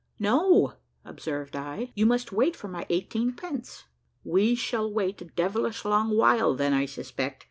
"No," 0.17 0.73
observed 1.05 1.55
I, 1.55 1.91
"you 1.93 2.07
must 2.07 2.31
wait 2.31 2.55
for 2.55 2.67
my 2.67 2.87
eighteen 2.89 3.33
pence." 3.35 3.83
"We 4.23 4.55
shall 4.55 4.91
wait 4.91 5.21
a 5.21 5.25
devilish 5.25 5.85
long 5.85 6.17
while, 6.17 6.55
then, 6.55 6.73
I 6.73 6.87
suspect. 6.87 7.39